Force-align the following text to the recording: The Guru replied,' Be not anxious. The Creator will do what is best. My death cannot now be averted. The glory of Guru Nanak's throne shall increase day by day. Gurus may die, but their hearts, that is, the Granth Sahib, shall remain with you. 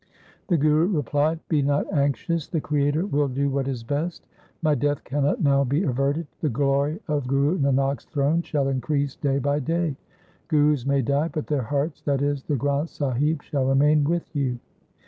The 0.47 0.57
Guru 0.57 0.87
replied,' 0.87 1.41
Be 1.47 1.61
not 1.61 1.93
anxious. 1.93 2.47
The 2.47 2.59
Creator 2.59 3.05
will 3.05 3.27
do 3.27 3.51
what 3.51 3.67
is 3.67 3.83
best. 3.83 4.25
My 4.63 4.73
death 4.73 5.03
cannot 5.03 5.43
now 5.43 5.63
be 5.63 5.83
averted. 5.83 6.25
The 6.39 6.49
glory 6.49 6.99
of 7.07 7.27
Guru 7.27 7.59
Nanak's 7.59 8.05
throne 8.05 8.41
shall 8.41 8.67
increase 8.67 9.15
day 9.15 9.37
by 9.37 9.59
day. 9.59 9.95
Gurus 10.47 10.87
may 10.87 11.03
die, 11.03 11.27
but 11.27 11.45
their 11.45 11.61
hearts, 11.61 12.01
that 12.01 12.23
is, 12.23 12.41
the 12.41 12.55
Granth 12.55 12.89
Sahib, 12.89 13.43
shall 13.43 13.65
remain 13.67 14.03
with 14.03 14.35
you. 14.35 14.57